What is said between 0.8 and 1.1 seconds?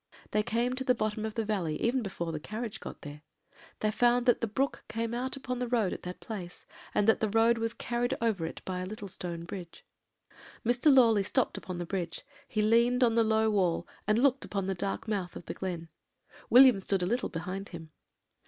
the